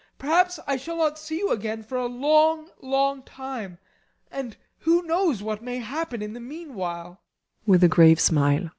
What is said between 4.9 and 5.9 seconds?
knows what may